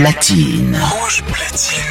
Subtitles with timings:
[0.00, 0.80] Mix.
[0.80, 1.90] Rouge platine.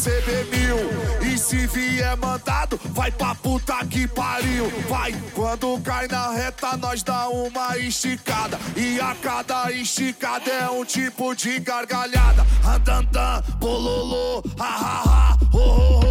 [0.00, 1.30] receber mil.
[1.30, 4.70] E se vier mandado, vai pra puta que pariu.
[4.88, 8.58] Vai, quando cai na reta, nós dá uma esticada.
[8.76, 12.46] E a cada esticada é um tipo de gargalhada.
[12.66, 16.09] Andandan, bololô, ha ha ha, ho ho ho.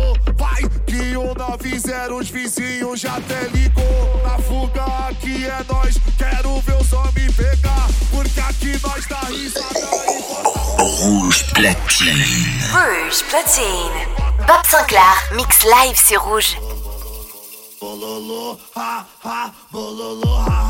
[1.13, 4.21] 909 zero, os vizinhos já até ligou.
[4.23, 9.89] Na fuga aqui é nós, quero ver os homens pegar, porque aqui nós dá risada
[10.77, 12.23] Rouge Platine.
[12.71, 14.07] Rouge Platine.
[14.45, 16.57] Bob Sinclair, mix live, c'est rouge.
[17.79, 20.68] Bololo, ha, ha, bololo, ha.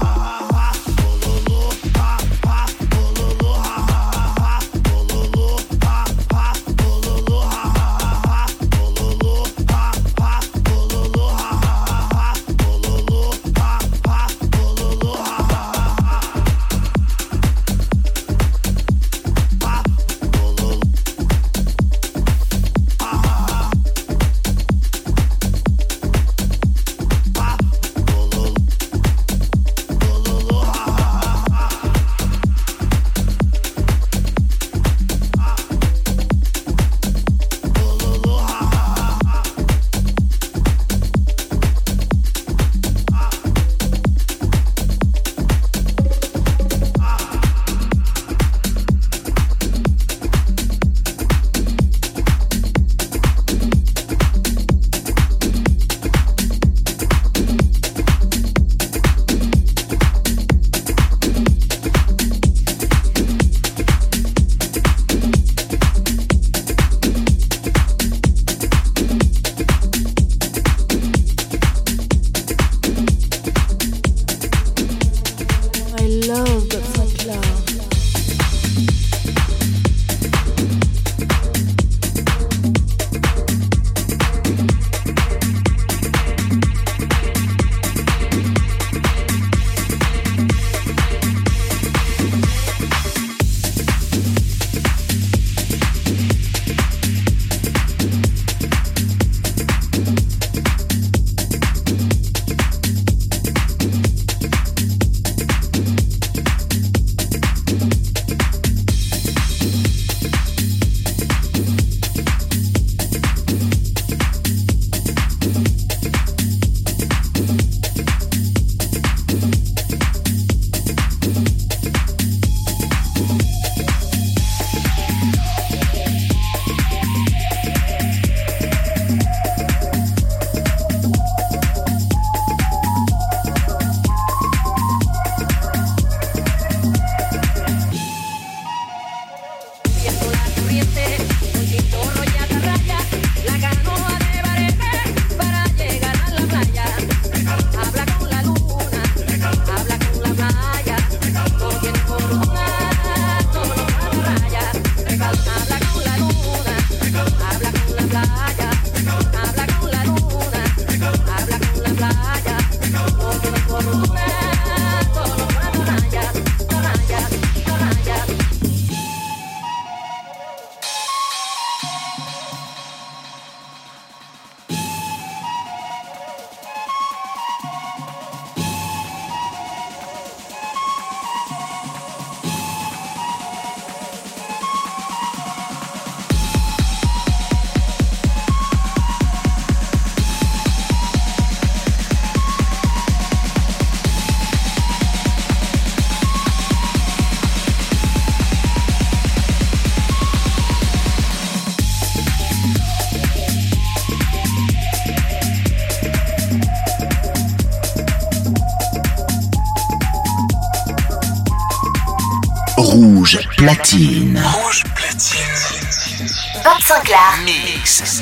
[213.76, 214.42] Platine.
[214.64, 216.28] Rouge platine.
[216.64, 217.38] Bob Sinclair.
[217.46, 218.22] Mix.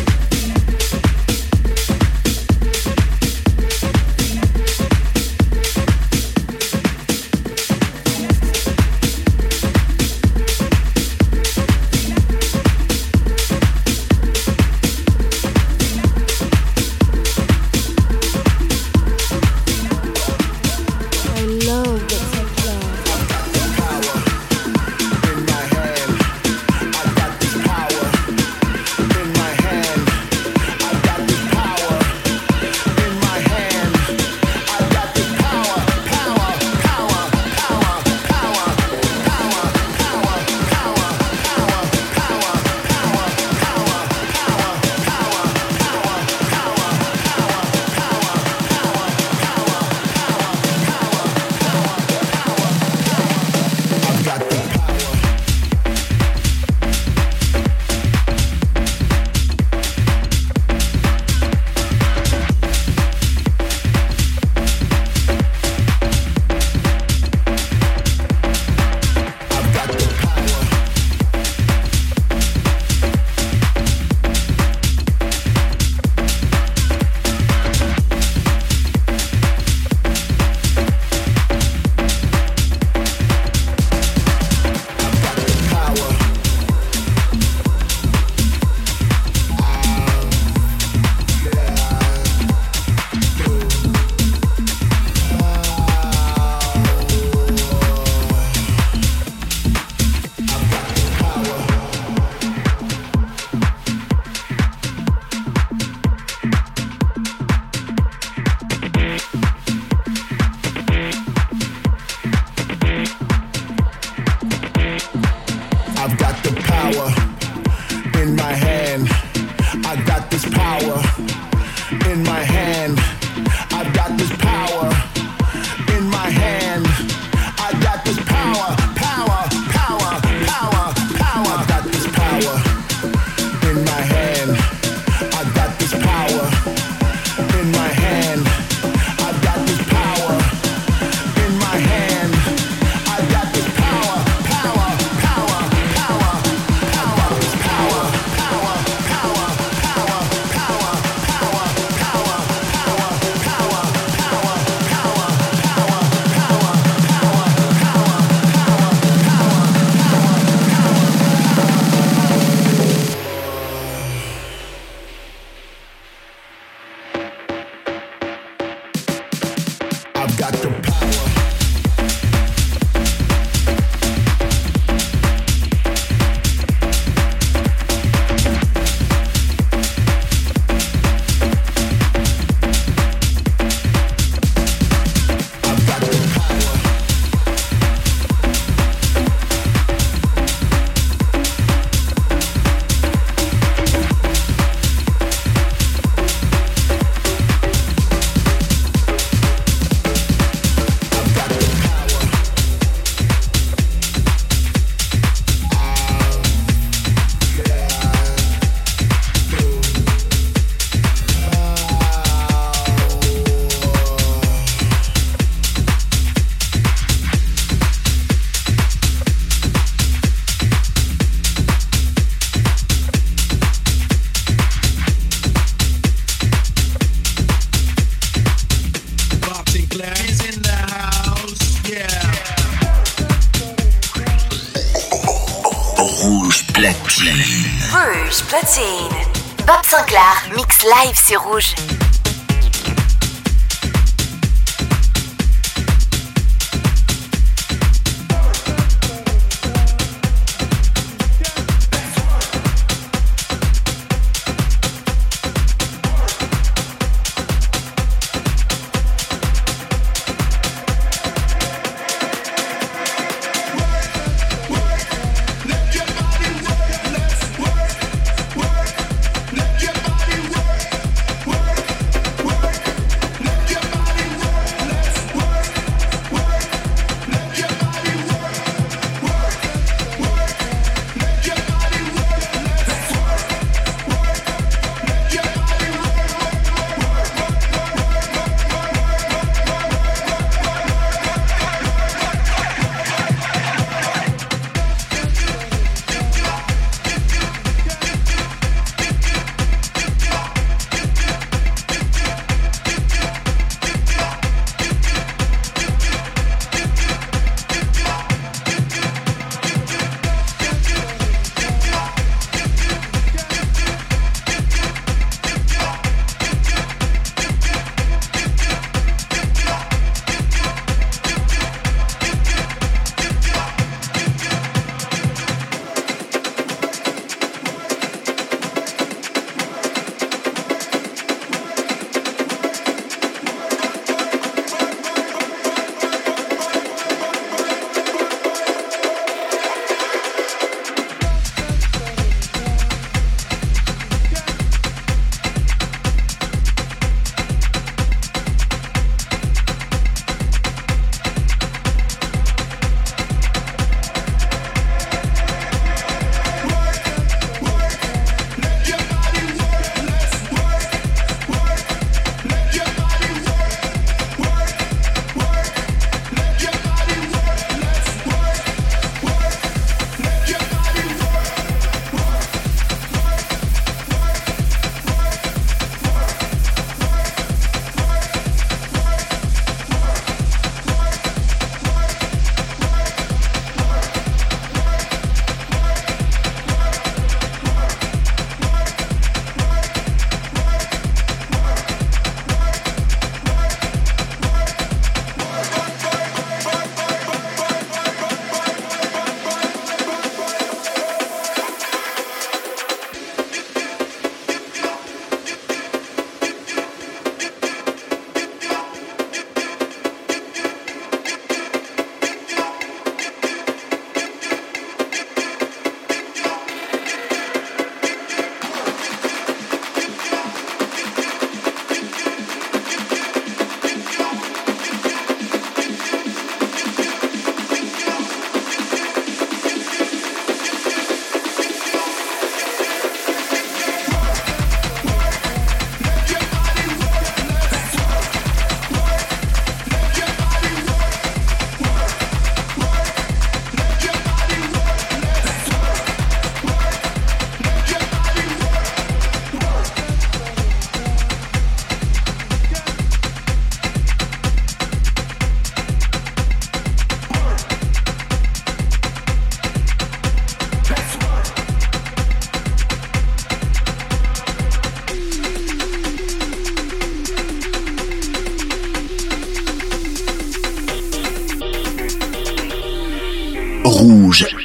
[240.83, 241.75] Live sur Rouge.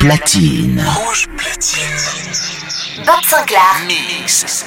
[0.06, 0.80] Platine.
[0.86, 3.04] Rouge platine.
[3.04, 3.86] Bob Sinclair.
[3.88, 4.64] Mix.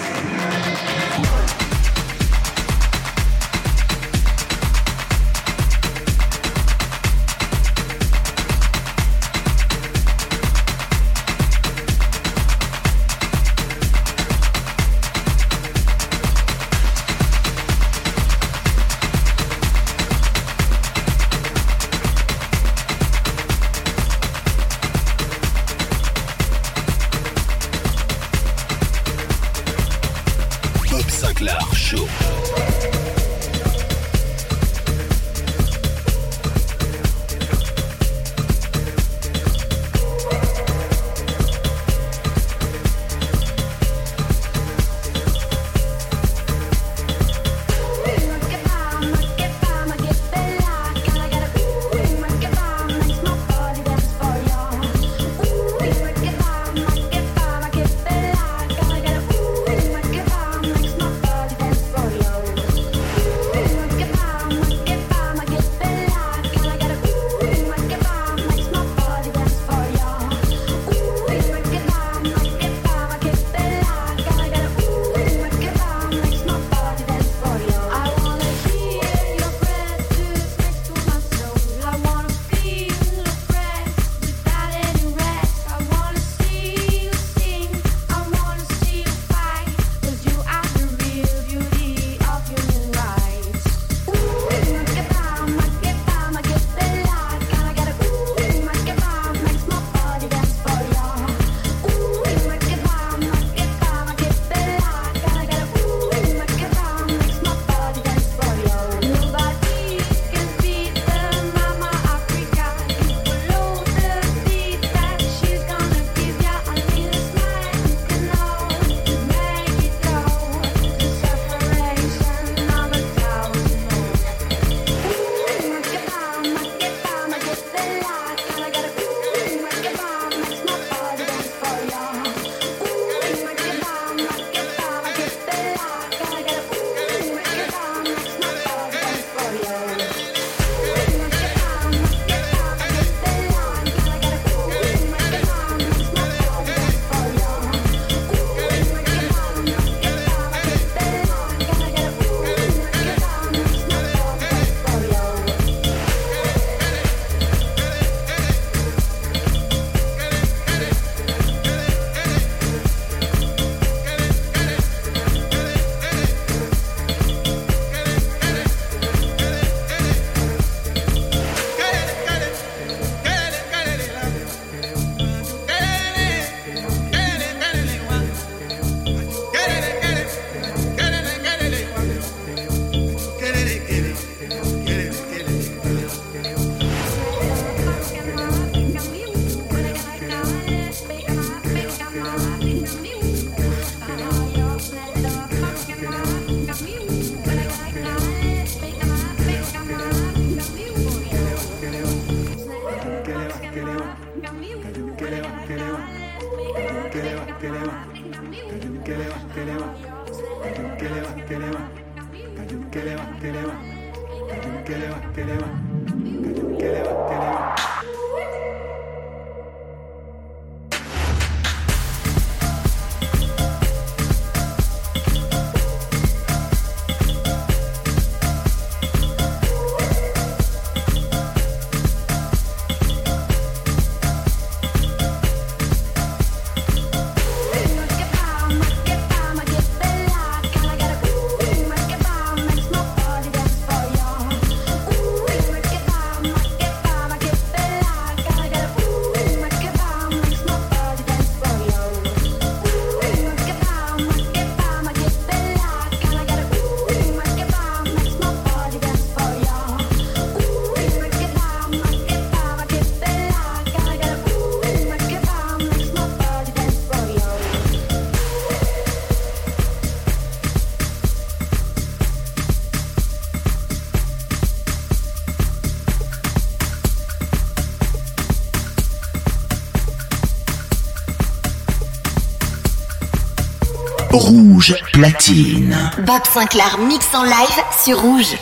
[284.39, 286.11] Rouge platine.
[286.25, 288.55] Bob Sinclair mix en live sur Rouge.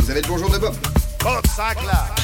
[0.00, 0.74] Vous avez le bonjour de Bob.
[1.22, 2.23] Bob Sinclair.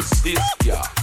[0.00, 0.99] is this, y'all?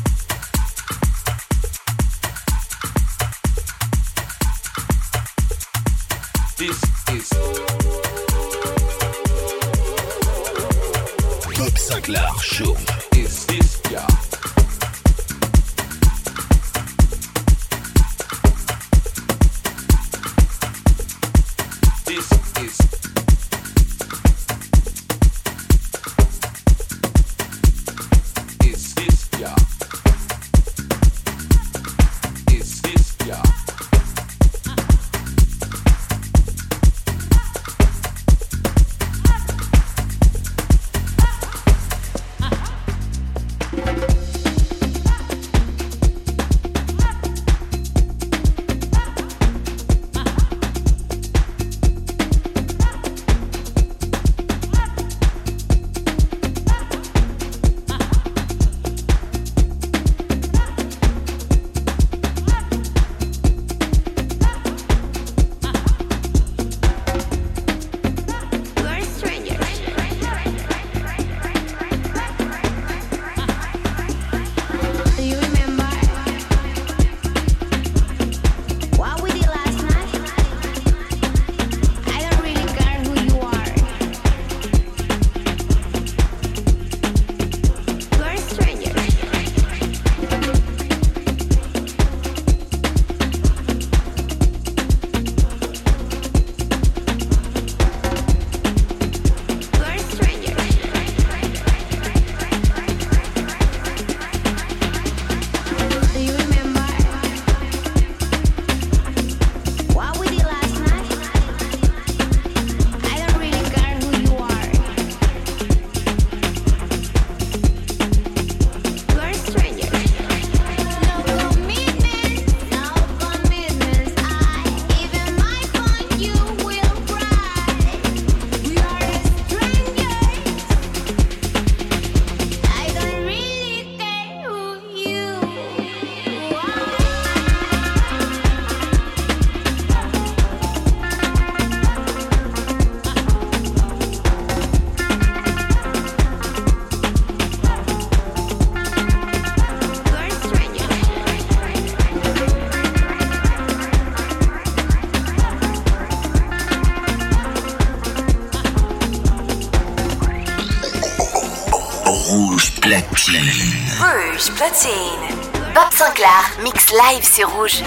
[165.74, 167.82] Bob Sinclair, mix live sur Rouge.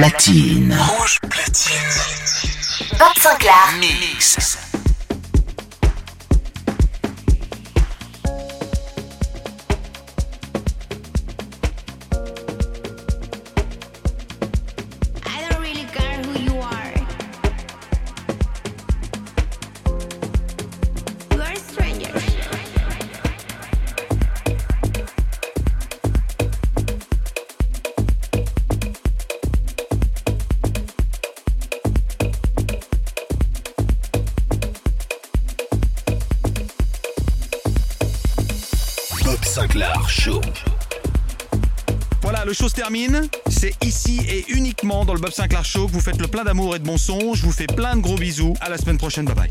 [0.00, 0.74] platine.
[0.98, 1.76] Rouge platine.
[2.98, 4.49] 25 Mix.
[43.48, 46.74] C'est ici et uniquement dans le Bob Sinclair Show que vous faites le plein d'amour
[46.74, 47.34] et de bon sons.
[47.34, 48.54] Je vous fais plein de gros bisous.
[48.60, 49.26] À la semaine prochaine.
[49.26, 49.50] Bye bye.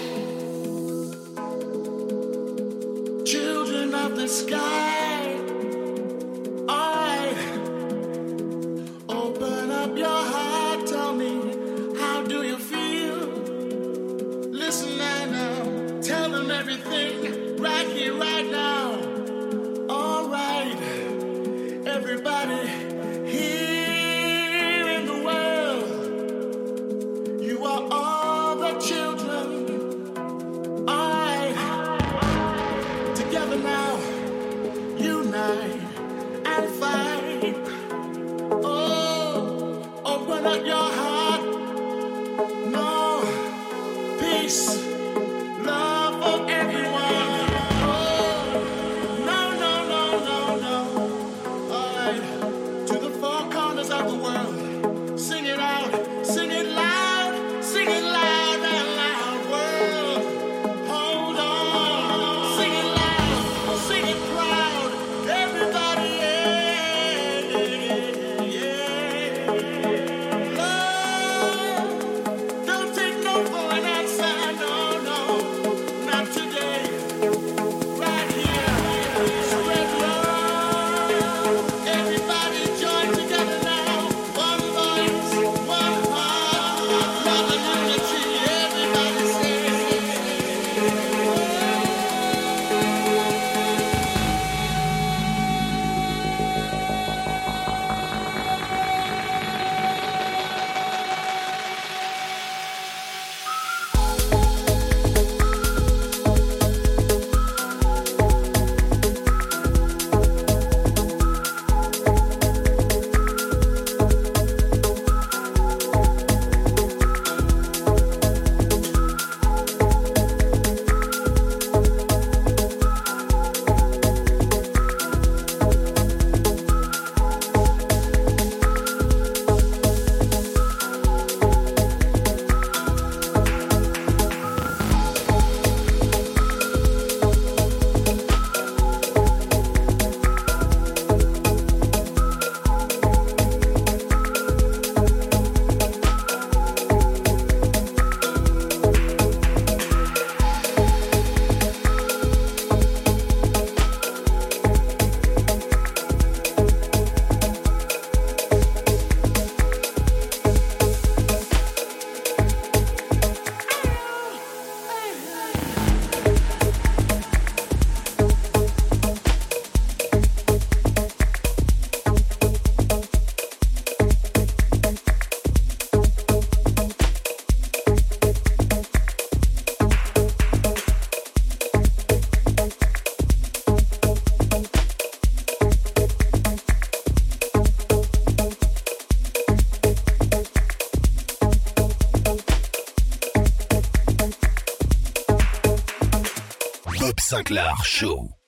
[197.31, 198.40] Sinclair Show.